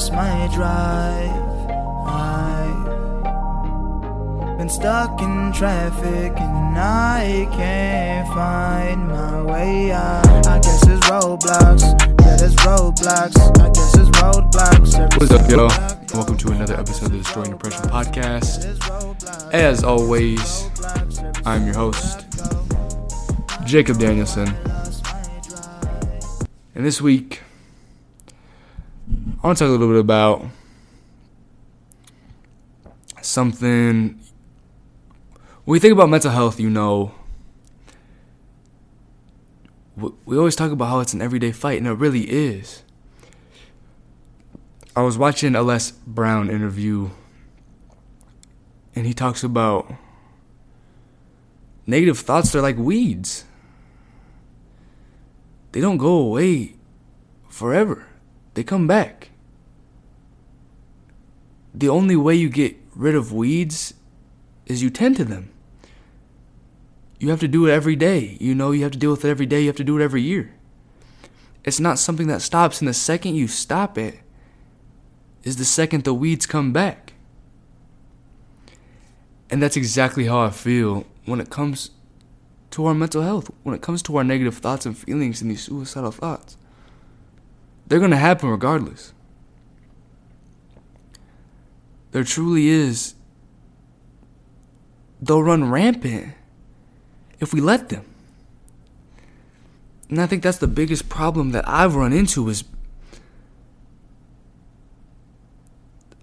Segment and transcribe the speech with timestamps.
[0.00, 1.30] lost my drive.
[4.48, 10.46] I've been stuck in traffic and I can't find my way out.
[10.46, 11.82] I guess it's roadblocks.
[12.22, 13.36] Yeah, there's roadblocks.
[13.60, 14.94] I guess it's roadblocks.
[14.94, 15.68] Every What's up, yo?
[15.68, 18.64] step I go, Welcome to another episode of the Destroying Depression podcast.
[19.52, 20.70] As always,
[21.44, 24.46] I'm your host, step I go, Jacob Danielson.
[24.64, 26.48] lost my drive.
[26.74, 27.42] And this week,
[29.42, 30.44] I want to talk a little bit about
[33.22, 34.20] something.
[35.64, 37.14] When we think about mental health, you know,
[39.96, 42.82] we always talk about how it's an everyday fight, and it really is.
[44.94, 47.10] I was watching a Les Brown interview,
[48.94, 49.92] and he talks about
[51.86, 53.44] negative thoughts, they're like weeds
[55.72, 56.74] they don't go away
[57.48, 58.06] forever.
[58.54, 59.29] They come back.
[61.74, 63.94] The only way you get rid of weeds
[64.66, 65.50] is you tend to them.
[67.18, 68.36] You have to do it every day.
[68.40, 69.60] You know, you have to deal with it every day.
[69.60, 70.54] You have to do it every year.
[71.64, 74.20] It's not something that stops, and the second you stop it
[75.42, 77.12] is the second the weeds come back.
[79.50, 81.90] And that's exactly how I feel when it comes
[82.70, 85.64] to our mental health, when it comes to our negative thoughts and feelings and these
[85.64, 86.56] suicidal thoughts.
[87.86, 89.12] They're going to happen regardless.
[92.12, 93.14] There truly is.
[95.20, 96.34] They'll run rampant
[97.38, 98.04] if we let them.
[100.08, 102.64] And I think that's the biggest problem that I've run into is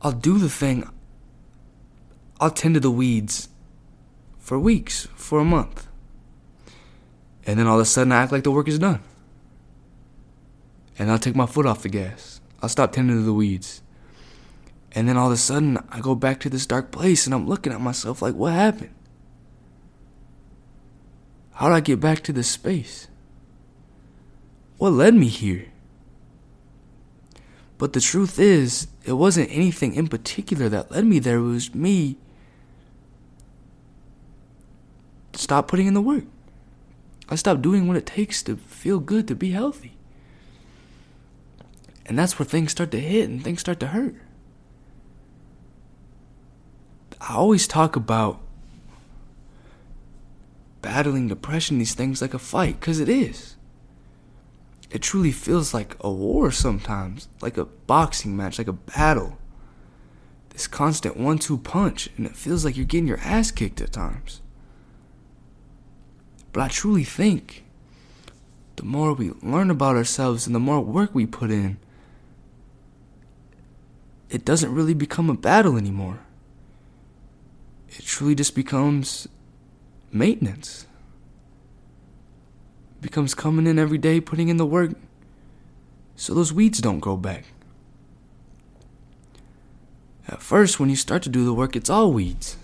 [0.00, 0.88] I'll do the thing.
[2.40, 3.48] I'll tend to the weeds
[4.38, 5.86] for weeks, for a month.
[7.44, 9.00] And then all of a sudden, I act like the work is done.
[10.98, 12.40] And I'll take my foot off the gas.
[12.60, 13.81] I'll stop tending to the weeds.
[14.94, 17.48] And then all of a sudden, I go back to this dark place and I'm
[17.48, 18.94] looking at myself like, what happened?
[21.54, 23.08] How did I get back to this space?
[24.76, 25.68] What led me here?
[27.78, 31.38] But the truth is, it wasn't anything in particular that led me there.
[31.38, 32.18] It was me.
[35.34, 36.24] Stop putting in the work.
[37.28, 39.96] I stopped doing what it takes to feel good, to be healthy.
[42.04, 44.14] And that's where things start to hit and things start to hurt.
[47.28, 48.40] I always talk about
[50.80, 53.54] battling depression, these things like a fight, because it is.
[54.90, 59.38] It truly feels like a war sometimes, like a boxing match, like a battle.
[60.50, 63.92] This constant one two punch, and it feels like you're getting your ass kicked at
[63.92, 64.40] times.
[66.52, 67.64] But I truly think
[68.76, 71.78] the more we learn about ourselves and the more work we put in,
[74.28, 76.20] it doesn't really become a battle anymore.
[77.96, 79.28] It truly just becomes
[80.10, 80.86] maintenance.
[83.00, 84.92] Becomes coming in every day, putting in the work
[86.22, 87.46] so those weeds don't grow back.
[90.28, 92.56] At first, when you start to do the work, it's all weeds.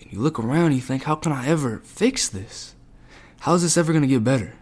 [0.00, 2.74] And you look around and you think, how can I ever fix this?
[3.40, 4.54] How is this ever going to get better?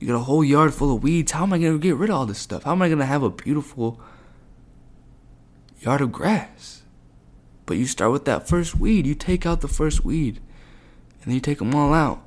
[0.00, 1.30] You got a whole yard full of weeds.
[1.30, 2.64] How am I going to get rid of all this stuff?
[2.64, 4.00] How am I going to have a beautiful
[5.82, 6.82] yard of grass?
[7.66, 9.06] But you start with that first weed.
[9.06, 10.40] You take out the first weed.
[11.20, 12.22] And then you take them all out.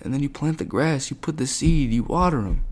[0.00, 1.10] And then you plant the grass.
[1.10, 1.92] You put the seed.
[1.92, 2.64] You water them.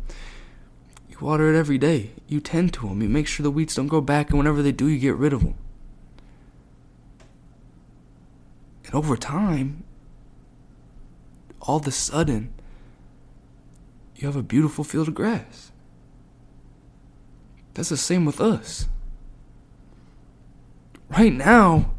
[1.09, 2.13] You water it every day.
[2.29, 3.03] You tend to them.
[3.03, 4.31] You make sure the weeds don't grow back.
[4.31, 5.55] And whenever they do, you get rid of them.
[8.87, 9.85] And over time,
[11.61, 12.53] all of a sudden,
[14.15, 15.73] you have a beautiful field of grass.
[17.75, 18.89] That's the same with us.
[21.09, 21.93] Right now,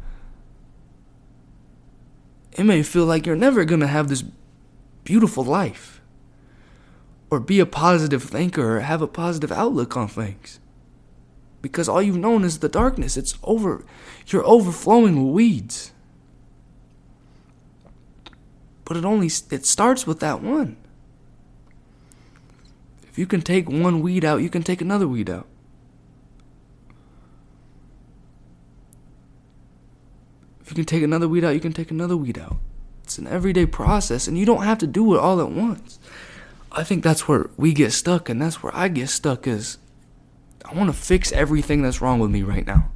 [2.52, 4.24] it may feel like you're never going to have this
[5.04, 6.00] beautiful life,
[7.30, 10.60] or be a positive thinker, or have a positive outlook on things.
[11.62, 13.16] Because all you've known is the darkness.
[13.16, 13.84] It's over.
[14.26, 15.92] You're overflowing with weeds.
[18.84, 20.76] But it only it starts with that one.
[23.08, 25.46] If you can take one weed out, you can take another weed out.
[30.70, 32.56] You can take another weed out, you can take another weed out.
[33.04, 35.98] It's an everyday process, and you don't have to do it all at once.
[36.70, 39.46] I think that's where we get stuck, and that's where I get stuck.
[39.46, 39.78] Is
[40.64, 42.90] I want to fix everything that's wrong with me right now.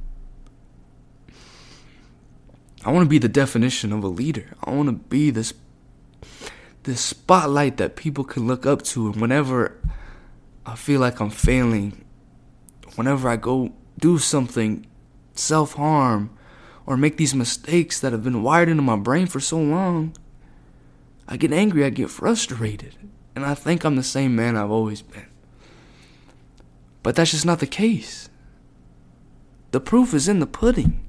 [2.85, 4.55] I want to be the definition of a leader.
[4.63, 5.53] I want to be this
[6.83, 9.77] this spotlight that people can look up to and whenever
[10.65, 12.03] I feel like I'm failing
[12.95, 14.85] whenever I go do something
[15.33, 16.32] self harm
[16.85, 20.15] or make these mistakes that have been wired into my brain for so long,
[21.27, 22.95] I get angry, I get frustrated,
[23.35, 25.27] and I think I'm the same man I've always been.
[27.01, 28.29] But that's just not the case.
[29.71, 31.03] The proof is in the pudding.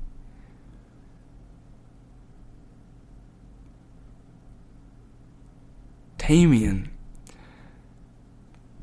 [6.19, 6.91] Tamian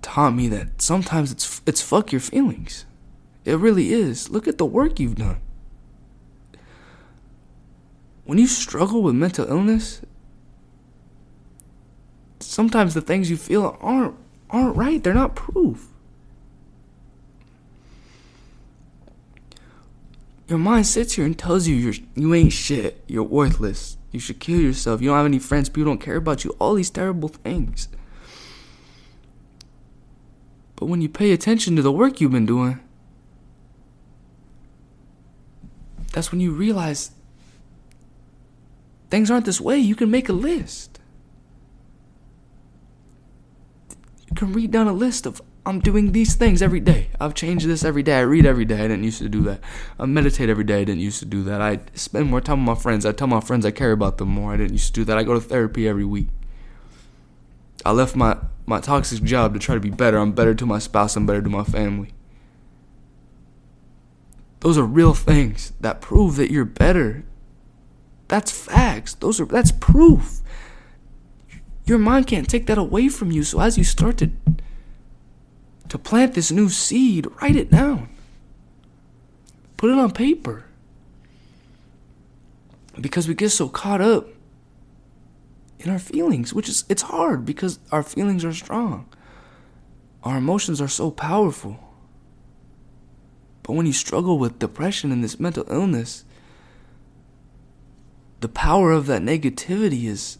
[0.03, 2.85] taught me that sometimes it's it's fuck your feelings.
[3.45, 4.29] It really is.
[4.29, 5.41] Look at the work you've done.
[8.31, 9.99] When you struggle with mental illness,
[12.39, 14.15] sometimes the things you feel aren't
[14.49, 15.03] aren't right.
[15.03, 15.89] They're not proof.
[20.47, 23.03] Your mind sits here and tells you you're you ain't shit.
[23.05, 23.97] You're worthless.
[24.13, 25.01] You should kill yourself.
[25.01, 25.67] You don't have any friends.
[25.67, 26.55] People don't care about you.
[26.57, 27.89] All these terrible things.
[30.77, 32.79] But when you pay attention to the work you've been doing,
[36.13, 37.11] that's when you realize
[39.11, 39.77] things aren't this way.
[39.77, 40.99] You can make a list.
[44.27, 47.09] You can read down a list of I'm doing these things every day.
[47.19, 48.17] I've changed this every day.
[48.17, 48.79] I read every day.
[48.79, 49.59] I didn't used to do that.
[49.99, 50.81] I meditate every day.
[50.81, 51.61] I didn't used to do that.
[51.61, 53.05] I spend more time with my friends.
[53.05, 54.53] I tell my friends I care about them more.
[54.53, 55.19] I didn't used to do that.
[55.19, 56.29] I go to therapy every week.
[57.85, 60.17] I left my, my toxic job to try to be better.
[60.17, 61.15] I'm better to my spouse.
[61.15, 62.13] I'm better to my family.
[64.61, 67.23] Those are real things that prove that you're better.
[68.31, 69.15] That's facts.
[69.15, 70.39] Those are that's proof.
[71.85, 73.43] Your mind can't take that away from you.
[73.43, 74.31] So as you start to
[75.89, 78.07] to plant this new seed, write it down.
[79.75, 80.63] Put it on paper.
[83.01, 84.29] Because we get so caught up
[85.81, 89.09] in our feelings, which is it's hard because our feelings are strong.
[90.23, 91.81] Our emotions are so powerful.
[93.63, 96.23] But when you struggle with depression and this mental illness,
[98.41, 100.39] the power of that negativity is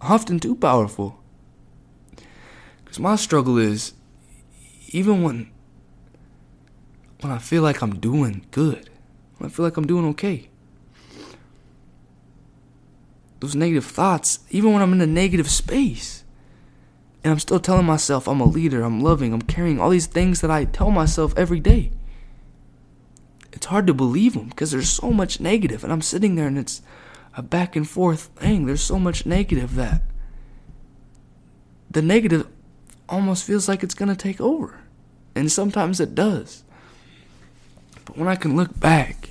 [0.00, 1.20] often too powerful.
[2.82, 3.92] Because my struggle is
[4.88, 5.50] even when
[7.20, 8.90] when I feel like I'm doing good,
[9.38, 10.48] when I feel like I'm doing okay.
[13.38, 16.24] Those negative thoughts, even when I'm in a negative space,
[17.22, 20.40] and I'm still telling myself I'm a leader, I'm loving, I'm caring, all these things
[20.40, 21.92] that I tell myself every day
[23.52, 26.58] it's hard to believe them because there's so much negative, and I'm sitting there and
[26.58, 26.82] it's
[27.36, 28.66] a back and forth thing.
[28.66, 30.02] There's so much negative that
[31.90, 32.48] the negative
[33.08, 34.80] almost feels like it's gonna take over,
[35.34, 36.64] and sometimes it does.
[38.04, 39.30] But when I can look back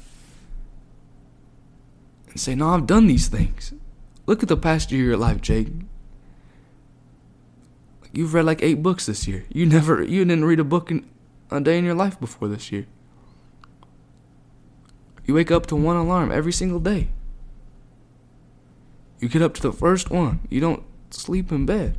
[2.30, 3.74] and say, "No, I've done these things."
[4.28, 5.68] Look at the past year of your life, Jake.
[8.14, 9.46] You've read like eight books this year.
[9.50, 11.06] You never, you didn't read a book in
[11.50, 12.86] a day in your life before this year.
[15.26, 17.10] You wake up to one alarm every single day.
[19.20, 20.40] You get up to the first one.
[20.50, 21.98] You don't sleep in bed.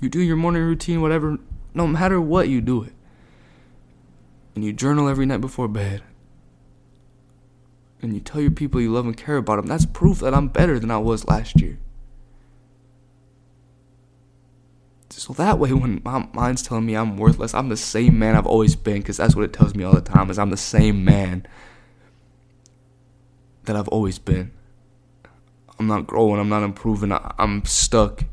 [0.00, 1.38] You do your morning routine, whatever,
[1.74, 2.92] no matter what, you do it.
[4.54, 6.02] And you journal every night before bed.
[8.00, 9.66] And you tell your people you love and care about them.
[9.66, 11.78] That's proof that I'm better than I was last year.
[15.18, 18.46] So that way, when my mind's telling me I'm worthless, I'm the same man I've
[18.46, 21.04] always been, because that's what it tells me all the time, is I'm the same
[21.04, 21.46] man
[23.64, 24.50] that I've always been.
[25.78, 28.24] I'm not growing, I'm not improving, I'm stuck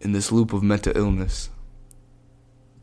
[0.00, 1.50] in this loop of mental illness.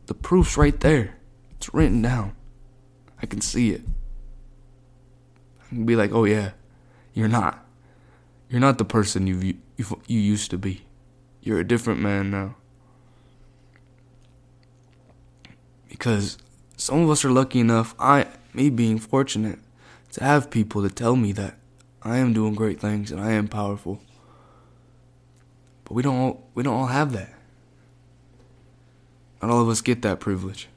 [0.06, 1.16] The proof's right there.
[1.56, 2.36] It's written down.
[3.22, 3.82] I can see it.
[5.62, 6.52] I can be like, oh yeah,
[7.14, 7.66] you're not.
[8.48, 10.82] You're not the person you you you used to be.
[11.40, 12.56] You're a different man now.
[15.94, 16.38] Because
[16.76, 19.60] some of us are lucky enough, I me being fortunate
[20.10, 21.56] to have people to tell me that
[22.02, 24.00] I am doing great things and I am powerful.
[25.84, 27.32] But we don't all, we don't all have that.
[29.40, 30.68] Not all of us get that privilege.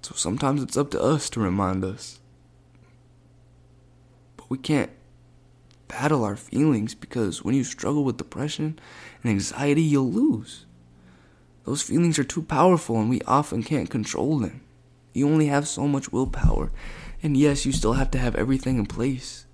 [0.00, 2.20] So sometimes it's up to us to remind us.
[4.38, 4.90] But we can't
[5.88, 8.78] battle our feelings because when you struggle with depression
[9.22, 10.64] and anxiety, you'll lose.
[11.64, 14.62] Those feelings are too powerful and we often can't control them.
[15.12, 16.72] You only have so much willpower.
[17.22, 19.46] And yes, you still have to have everything in place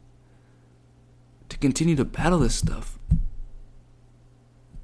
[1.49, 2.99] to continue to battle this stuff.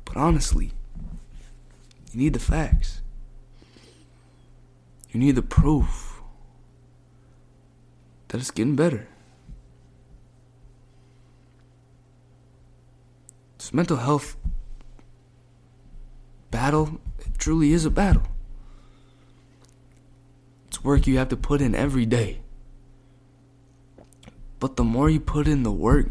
[0.05, 0.73] But honestly,
[2.13, 3.01] you need the facts.
[5.11, 6.21] You need the proof
[8.29, 9.09] that it's getting better.
[13.59, 14.37] This mental health
[16.51, 17.01] battle.
[17.45, 18.23] Truly is a battle.
[20.67, 22.41] It's work you have to put in every day.
[24.59, 26.07] But the more you put in the work,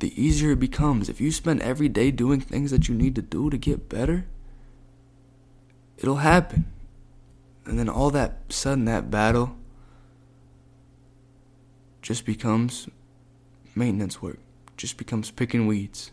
[0.00, 1.08] the easier it becomes.
[1.08, 4.26] If you spend every day doing things that you need to do to get better,
[5.96, 6.64] it'll happen.
[7.64, 9.54] And then all that sudden that battle
[12.02, 12.88] just becomes
[13.76, 14.40] maintenance work.
[14.76, 16.10] Just becomes picking weeds.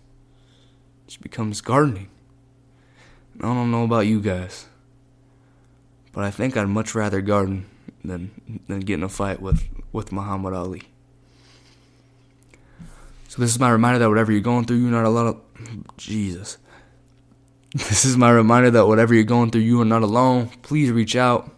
[1.08, 2.10] Just becomes gardening.
[3.40, 4.68] I don't know about you guys.
[6.12, 7.66] But I think I'd much rather garden
[8.04, 10.84] than than get in a fight with, with Muhammad Ali.
[13.28, 15.42] So this is my reminder that whatever you're going through, you're not alone.
[15.98, 16.58] Jesus.
[17.76, 20.50] This is my reminder that whatever you're going through, you are not alone.
[20.62, 21.50] Please reach out.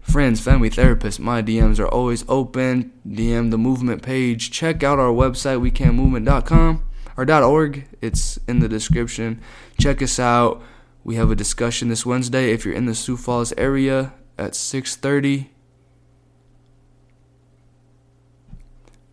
[0.00, 2.92] Friends, family, therapists, my DMs are always open.
[3.06, 4.50] DM the movement page.
[4.50, 6.82] Check out our website, wecanmovement.com
[7.16, 7.86] or .org.
[8.00, 9.42] It's in the description.
[9.78, 10.62] Check us out.
[11.02, 15.48] We have a discussion this Wednesday if you're in the Sioux Falls area at 6:30.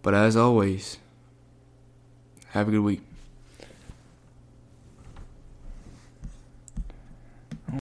[0.01, 0.97] But as always,
[2.49, 3.06] have a good week.